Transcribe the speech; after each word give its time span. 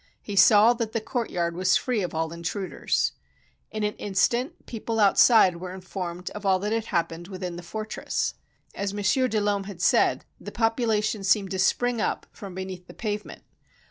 He 0.19 0.35
saw 0.35 0.73
that 0.73 0.93
the 0.93 0.99
courtyard 0.99 1.55
was 1.55 1.77
free 1.77 2.01
of 2.01 2.15
all 2.15 2.33
intruders. 2.33 3.11
In 3.69 3.83
an 3.83 3.93
instant 3.97 4.57
the 4.57 4.63
people 4.63 4.99
outside 4.99 5.57
were 5.57 5.75
informed 5.75 6.31
of 6.31 6.43
all 6.43 6.57
that 6.57 6.73
had 6.73 6.85
happened 6.85 7.27
within 7.27 7.55
the 7.55 7.61
fortress. 7.61 8.33
As 8.73 8.95
Monsieur 8.95 9.27
de 9.27 9.39
Losme 9.39 9.67
had 9.67 9.79
said, 9.79 10.25
the 10.39 10.51
population 10.51 11.23
seemed 11.23 11.51
to 11.51 11.59
spring 11.59 12.01
up 12.01 12.25
from 12.31 12.55
beneath 12.55 12.87
the 12.87 12.95
pavement. 12.95 13.43